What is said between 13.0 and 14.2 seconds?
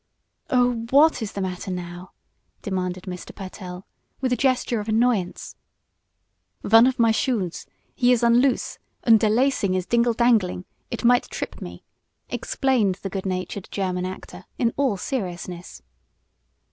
the good natured German